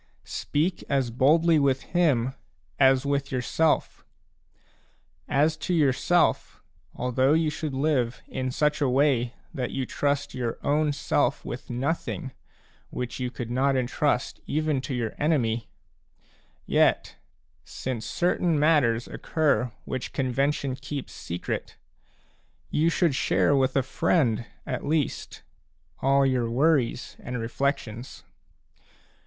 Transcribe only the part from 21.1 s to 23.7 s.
secret, you should share